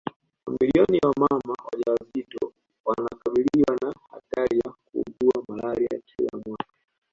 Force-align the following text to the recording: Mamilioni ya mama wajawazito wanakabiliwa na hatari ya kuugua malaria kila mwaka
Mamilioni 0.45 0.97
ya 0.97 1.11
mama 1.19 1.55
wajawazito 1.71 2.53
wanakabiliwa 2.85 3.75
na 3.81 3.93
hatari 4.11 4.57
ya 4.59 4.71
kuugua 4.85 5.43
malaria 5.47 6.01
kila 6.05 6.41
mwaka 6.45 6.73